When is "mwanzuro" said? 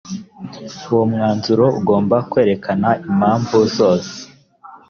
1.11-1.65